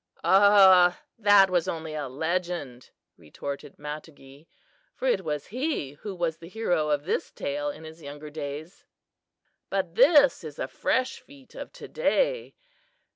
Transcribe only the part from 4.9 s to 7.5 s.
for it was he who was the hero of this